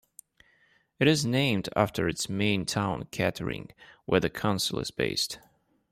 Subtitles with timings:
[0.97, 3.69] It is named after its main town Kettering
[4.05, 5.37] where the council is based.